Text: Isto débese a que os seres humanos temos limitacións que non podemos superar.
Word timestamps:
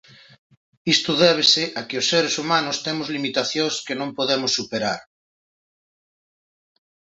Isto 0.95 1.11
débese 1.23 1.63
a 1.79 1.81
que 1.87 1.99
os 2.01 2.09
seres 2.11 2.35
humanos 2.41 2.77
temos 2.85 3.07
limitacións 3.15 3.75
que 3.85 3.95
non 3.99 4.09
podemos 4.19 4.51
superar. 4.57 5.01